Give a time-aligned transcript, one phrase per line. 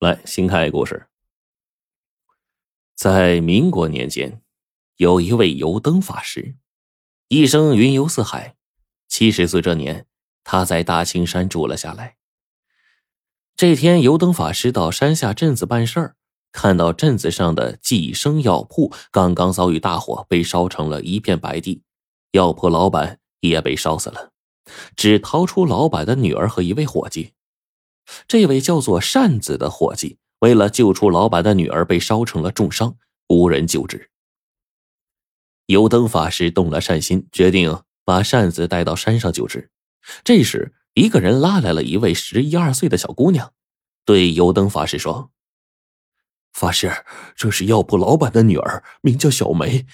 [0.00, 1.08] 来，新开故事。
[2.94, 4.40] 在民国年间，
[4.94, 6.54] 有一位油灯法师，
[7.26, 8.54] 一生云游四海。
[9.08, 10.06] 七十岁这年，
[10.44, 12.16] 他在大青山住了下来。
[13.56, 16.14] 这天，油灯法师到山下镇子办事儿，
[16.52, 21.82] 看到镇子上的济生药铺刚刚遭遇大火，被烧成了一片白地，
[22.30, 24.30] 药铺老板也被烧死了，
[24.94, 27.32] 只逃出老板的女儿和一位伙计。
[28.26, 32.96] 这位叫做扇子的伙计，为了救出老板的女儿，被烧成了重伤，
[33.28, 34.10] 无人救治。
[35.66, 39.70] 油灯法师动了善心，决定把扇子带到山上救治。
[40.24, 43.52] 这时，一个人拉来了一位十一二岁的小姑娘，
[44.06, 45.30] 对油灯法师说
[46.54, 47.04] ：“法师，
[47.36, 49.86] 这是药铺老板的女儿，名叫小梅。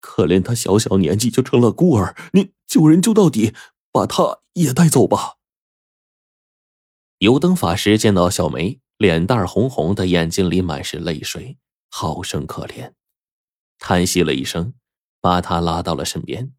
[0.00, 3.54] 可怜她小小年纪就成了孤儿，您救人救到底，
[3.90, 5.36] 把她也带走吧。”
[7.22, 11.56] 油灯法师见到小梅，脸蛋红红的，眼睛里满是泪水，
[11.88, 12.94] 好生可怜，
[13.78, 14.74] 叹息了一声，
[15.20, 16.52] 把她拉到了身边。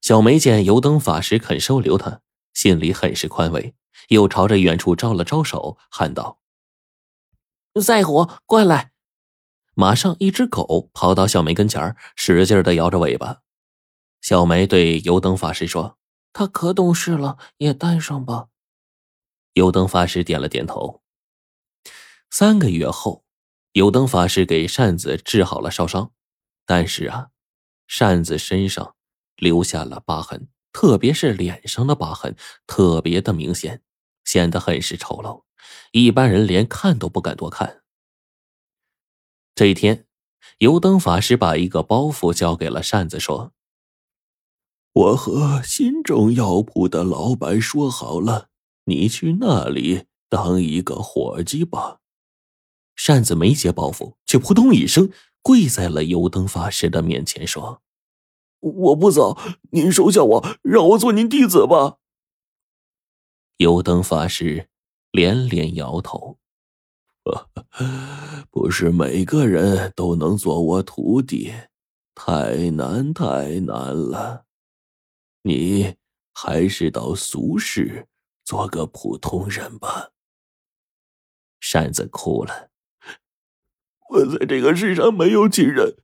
[0.00, 2.20] 小梅见油灯法师肯收留她，
[2.52, 3.76] 心里很是宽慰，
[4.08, 6.40] 又朝着远处招了招手，喊道
[7.80, 8.90] ：“赛虎，过来！”
[9.74, 13.42] 马上，一只狗跑到小梅跟前使劲的摇着尾巴。
[14.20, 15.96] 小梅对油灯法师说
[16.34, 18.48] ：“他可懂事了，也带上吧。”
[19.54, 21.02] 油灯法师点了点头。
[22.30, 23.24] 三个月后，
[23.72, 26.12] 油灯法师给扇子治好了烧伤，
[26.66, 27.28] 但是啊，
[27.86, 28.96] 扇子身上
[29.36, 33.82] 留下了疤痕，特别是脸上的疤痕特别的明显，
[34.24, 35.44] 显得很是丑陋，
[35.92, 37.82] 一般人连看都不敢多看。
[39.54, 40.08] 这一天，
[40.58, 43.52] 油灯法师把一个包袱交给了扇子，说
[44.92, 48.48] ：“我和新中药铺的老板说好了。”
[48.84, 52.00] 你去那里当一个伙计吧。
[52.96, 55.10] 扇子没接包袱，却扑通一声
[55.42, 57.82] 跪在了油灯法师的面前，说
[58.60, 59.36] ：“我不走，
[59.72, 61.98] 您收下我，让我做您弟子吧。”
[63.58, 64.68] 油灯法师
[65.10, 66.38] 连连摇头
[68.50, 71.52] ：“不是每个人都能做我徒弟，
[72.14, 74.44] 太难太难了。
[75.42, 75.96] 你
[76.32, 78.06] 还是到俗世。”
[78.44, 80.10] 做个普通人吧。
[81.60, 82.70] 扇子哭了。
[84.10, 85.96] 我在这个世上没有亲人，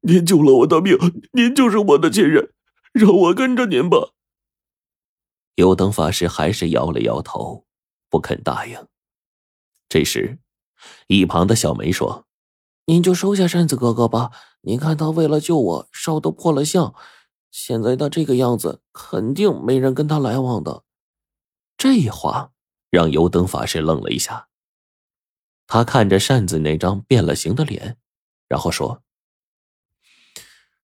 [0.00, 0.98] 您救了我的命，
[1.32, 2.52] 您就是我的亲人，
[2.92, 4.10] 让我跟着您吧。
[5.54, 7.64] 油灯法师还是摇了摇头，
[8.10, 8.86] 不肯答应。
[9.88, 10.40] 这时，
[11.06, 12.26] 一旁的小梅说
[12.86, 14.32] ：“您就收下扇子哥哥吧。
[14.62, 16.92] 您看他为了救我，烧都破了相，
[17.52, 20.82] 现在他这个样子，肯定没人跟他来往的。”
[21.76, 22.52] 这话
[22.90, 24.48] 让油灯法师愣了一下。
[25.66, 27.96] 他看着扇子那张变了形的脸，
[28.48, 29.02] 然后说：“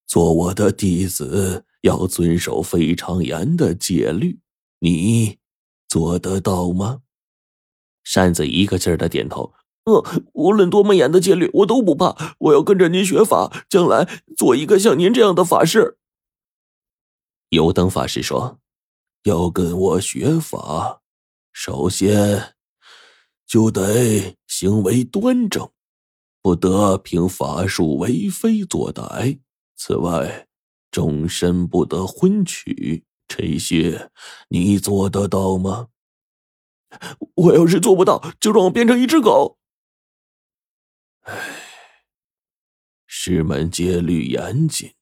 [0.07, 4.41] 做我的弟子要遵守非常严的戒律，
[4.79, 5.39] 你
[5.87, 7.03] 做得到吗？”
[8.03, 9.53] 扇子一个劲儿的点头
[9.85, 10.03] ：“嗯，
[10.33, 12.37] 无论多么严的戒律，我都不怕。
[12.39, 15.99] 我要跟着您学法，将来做一个像您这样的法师。”
[17.51, 18.59] 油灯法师说。
[19.25, 21.03] 要跟我学法，
[21.53, 22.55] 首先
[23.47, 25.71] 就得行为端正，
[26.41, 29.41] 不得凭法术为非作歹。
[29.77, 30.49] 此外，
[30.91, 33.05] 终身不得婚娶。
[33.29, 34.11] 这些
[34.49, 35.89] 你做得到吗？
[37.35, 39.59] 我要是做不到，就让我变成一只狗。
[41.25, 41.35] 唉，
[43.07, 44.95] 师门戒律严谨，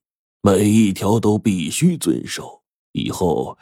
[0.42, 2.64] 每一条都必须遵守。
[2.90, 3.56] 以后。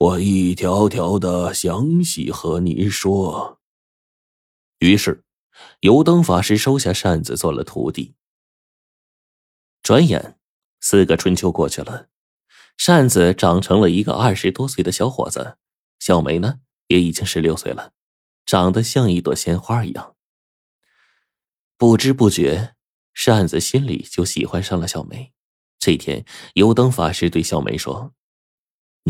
[0.00, 3.60] 我一条条的详细和你说。
[4.78, 5.24] 于是，
[5.80, 8.14] 油灯法师收下扇子做了徒弟。
[9.82, 10.38] 转眼
[10.80, 12.08] 四个春秋过去了，
[12.78, 15.58] 扇子长成了一个二十多岁的小伙子，
[15.98, 17.92] 小梅呢也已经十六岁了，
[18.46, 20.16] 长得像一朵鲜花一样。
[21.76, 22.74] 不知不觉，
[23.12, 25.34] 扇子心里就喜欢上了小梅。
[25.78, 26.24] 这天，
[26.54, 28.14] 油灯法师对小梅说。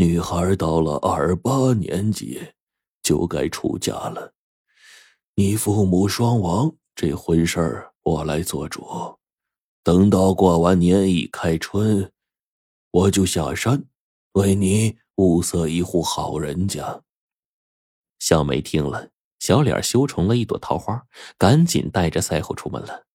[0.01, 2.41] 女孩到了二八年纪，
[3.03, 4.33] 就该出嫁了。
[5.35, 8.83] 你父母双亡，这婚事儿我来做主。
[9.83, 12.11] 等到过完年一开春，
[12.89, 13.85] 我就下山，
[14.31, 17.03] 为你物色一户好人家。
[18.17, 21.05] 小梅听了，小脸羞成了一朵桃花，
[21.37, 23.05] 赶紧带着赛虎出门了。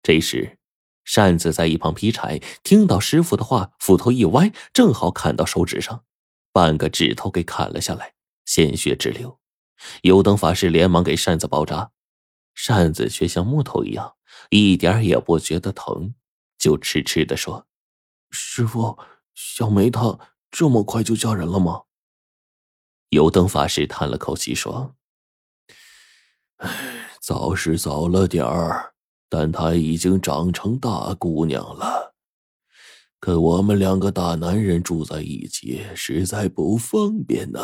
[0.00, 0.60] 这时。
[1.04, 6.04] 扇子在一旁劈柴，听到师傅的话，斧头一歪，正好砍到手指上，
[6.52, 8.14] 半个指头给砍了下来，
[8.44, 9.38] 鲜血直流。
[10.02, 11.90] 油灯法师连忙给扇子包扎，
[12.54, 14.14] 扇子却像木头一样，
[14.50, 16.14] 一点也不觉得疼，
[16.56, 17.66] 就痴痴的说
[18.30, 18.98] ：“师傅，
[19.34, 20.18] 小梅她
[20.50, 21.82] 这么快就嫁人了吗？”
[23.10, 24.96] 油灯法师叹了口气说
[26.58, 28.93] ：“唉，早是早了点儿，
[29.36, 32.14] 但她已经长成大姑娘了。
[33.18, 37.58] 跟我们两个大男人住在一起，实在不方便呢。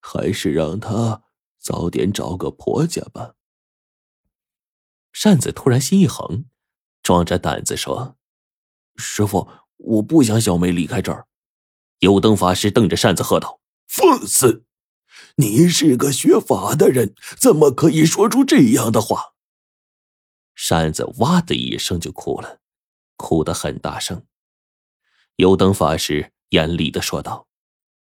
[0.00, 1.22] 还是让她
[1.60, 3.34] 早点找个婆家吧。”
[5.12, 6.46] 扇子突然心一横，
[7.04, 8.16] 壮着胆子说
[8.96, 9.46] ：“师傅，
[9.76, 11.28] 我不想小梅离开这儿。”
[12.00, 14.64] 油灯法师瞪着扇子喝道：“放肆！
[15.36, 19.29] 你是个学法的人，怎么可以说出这样的话？”
[20.62, 22.58] 扇子哇的一声就哭了，
[23.16, 24.22] 哭得很大声。
[25.36, 27.46] 油灯法师严厉的说道：“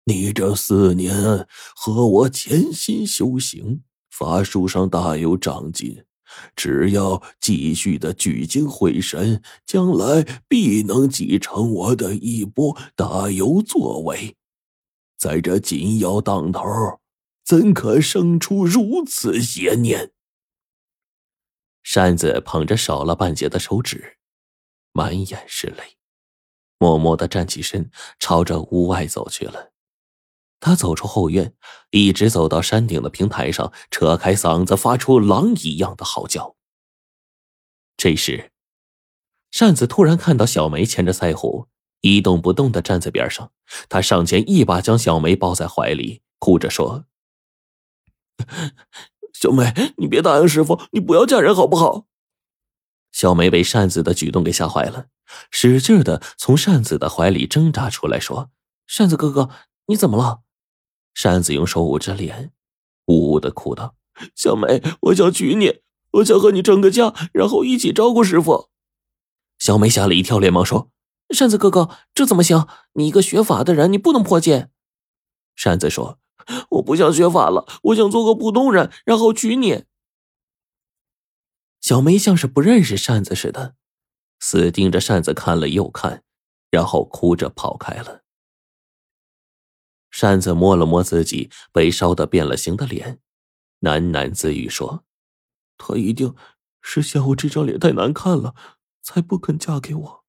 [0.03, 6.03] 你这四年和我潜心修行，法术上大有长进。”
[6.53, 14.35] 只要继续的聚精会神，将来必能继承我的衣钵，大有作为。
[15.17, 16.61] 在这紧要当头，
[17.45, 20.11] 怎可生出如此邪念？
[21.93, 24.17] 扇子捧着少了半截的手指，
[24.93, 25.97] 满眼是泪，
[26.77, 29.73] 默默的站起身，朝着屋外走去了。
[30.61, 31.53] 他走出后院，
[31.89, 36.55] 一直走到山顶的平台上，扯开嗓子发出狼一样的嚎叫。
[37.97, 38.53] 这时，
[39.51, 41.67] 扇子突然看到小梅牵着腮胡，
[41.99, 43.51] 一动不动的站在边上。
[43.89, 47.03] 他上前一把将小梅抱在怀里，哭着说
[49.41, 52.05] ：“小梅，你别答应师傅，你不要嫁人好不好？”
[53.11, 55.07] 小梅被扇子的举动给吓坏了，
[55.49, 58.51] 使劲的从扇子的怀里挣扎出来，说
[58.85, 59.49] ：“扇子哥哥，
[59.87, 60.41] 你怎么了？”
[61.15, 62.51] 扇子用手捂着脸，
[63.07, 63.95] 呜呜的哭道
[64.35, 68.69] ：“小梅，我想娶你，我想和你成个家，然后一起照顾师傅。”
[69.57, 70.91] 小梅吓了一跳，连忙说
[71.33, 72.67] ：“扇子哥哥，这怎么行？
[72.93, 74.69] 你一个学法的人，你不能破戒。”
[75.57, 76.19] 扇子说
[76.71, 79.85] ：“我不想学法了，我想做个普通人，然后娶你。”
[81.81, 83.75] 小梅像是不认识扇子似的，
[84.39, 86.23] 死盯着扇子看了又看，
[86.69, 88.21] 然后哭着跑开了。
[90.11, 93.19] 扇子摸了摸自己被烧得变了形的脸，
[93.79, 95.05] 喃喃自语说
[95.77, 96.35] ：“他一定
[96.81, 98.53] 是嫌我这张脸太难看了，
[99.01, 100.25] 才不肯嫁给我。”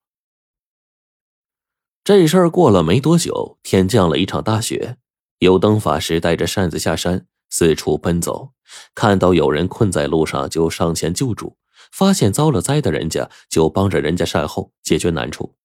[2.05, 4.99] 这事儿过了没多久，天降了一场大雪。
[5.43, 8.53] 油灯法师带着扇子下山，四处奔走，
[8.95, 11.57] 看到有人困在路上，就上前救助；
[11.91, 15.57] 发现遭了灾的人家，就帮着人家善后，解决难处，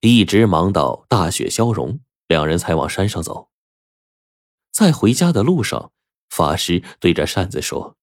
[0.00, 1.98] 一直忙到大雪消融。
[2.28, 3.48] 两人才往山上走。
[4.70, 5.92] 在回家的路上，
[6.28, 7.96] 法师对着扇子说：“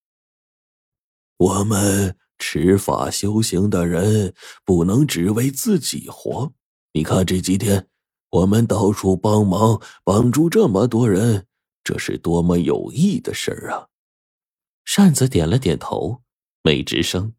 [1.38, 4.34] 我们持法修行的人，
[4.64, 6.52] 不能只为自己活。
[6.94, 7.86] 你看这几天，
[8.34, 11.46] 我们到处帮忙，帮助这么多人，
[11.84, 13.86] 这是多么有益的事儿啊！”
[14.84, 16.20] 扇子点了点头，
[16.64, 17.32] 没吱声。